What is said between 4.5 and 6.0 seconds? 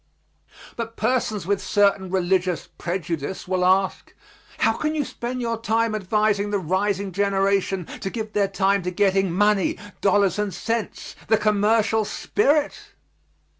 "How can you spend your time